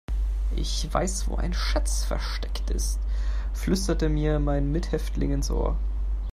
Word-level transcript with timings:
"Ich 0.55 0.87
weiß, 0.91 1.27
wo 1.29 1.35
ein 1.35 1.53
Schatz 1.53 2.05
versteckt 2.05 2.71
ist", 2.71 2.99
flüsterte 3.53 4.09
mir 4.09 4.39
mein 4.39 4.71
Mithäftling 4.71 5.31
ins 5.31 5.51
Ohr. 5.51 5.77